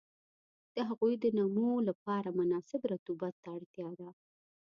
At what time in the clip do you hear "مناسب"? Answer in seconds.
2.39-2.81